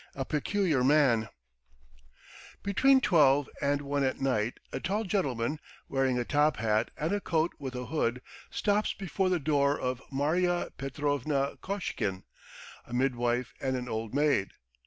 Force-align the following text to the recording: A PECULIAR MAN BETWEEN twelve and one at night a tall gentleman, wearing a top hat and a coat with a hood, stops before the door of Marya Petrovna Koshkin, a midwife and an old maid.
A 0.15 0.25
PECULIAR 0.25 0.83
MAN 0.83 1.29
BETWEEN 2.63 3.01
twelve 3.01 3.47
and 3.61 3.81
one 3.83 4.03
at 4.03 4.19
night 4.19 4.59
a 4.73 4.79
tall 4.79 5.03
gentleman, 5.03 5.59
wearing 5.87 6.17
a 6.17 6.25
top 6.25 6.57
hat 6.57 6.89
and 6.97 7.13
a 7.13 7.21
coat 7.21 7.53
with 7.59 7.75
a 7.75 7.85
hood, 7.85 8.23
stops 8.49 8.93
before 8.93 9.29
the 9.29 9.37
door 9.39 9.79
of 9.79 10.01
Marya 10.09 10.71
Petrovna 10.79 11.55
Koshkin, 11.61 12.23
a 12.87 12.93
midwife 12.95 13.53
and 13.61 13.75
an 13.77 13.87
old 13.87 14.15
maid. 14.15 14.49